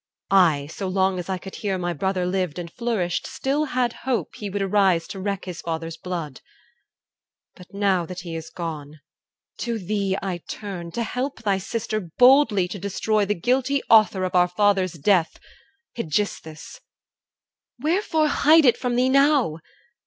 I, 0.31 0.65
so 0.65 0.87
long 0.87 1.19
as 1.19 1.29
I 1.29 1.37
could 1.37 1.57
hear 1.57 1.77
My 1.77 1.93
brother 1.93 2.25
lived 2.25 2.57
and 2.57 2.71
flourished, 2.73 3.27
still 3.27 3.65
had 3.65 3.93
hope 4.01 4.33
He 4.33 4.49
would 4.49 4.63
arise 4.63 5.05
to 5.09 5.19
wreak 5.19 5.45
his 5.45 5.61
father's 5.61 5.95
blood. 5.95 6.41
But 7.53 7.67
now 7.71 8.07
that 8.07 8.21
he 8.21 8.35
is 8.35 8.49
gone, 8.49 8.99
to 9.59 9.77
thee 9.77 10.17
I 10.19 10.39
turn, 10.39 10.89
To 10.93 11.03
help 11.03 11.43
thy 11.43 11.59
sister 11.59 11.99
boldly 11.99 12.67
to 12.69 12.79
destroy 12.79 13.25
The 13.25 13.35
guilty 13.35 13.83
author 13.91 14.23
of 14.23 14.33
our 14.33 14.47
father's 14.47 14.93
death, 14.93 15.37
Aegisthus. 15.95 16.79
Wherefore 17.77 18.27
hide 18.27 18.65
it 18.65 18.77
from 18.77 18.95
thee 18.95 19.07
now? 19.09 19.59